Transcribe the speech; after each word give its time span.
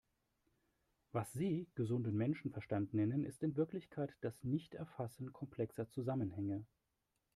Was 1.11 1.31
Sie 1.31 1.67
gesunden 1.75 2.17
Menschenverstand 2.17 2.95
nennen, 2.95 3.23
ist 3.23 3.43
in 3.43 3.55
Wirklichkeit 3.55 4.17
das 4.21 4.43
Nichterfassen 4.43 5.31
komplexer 5.31 5.87
Zusammenhänge. 5.91 6.65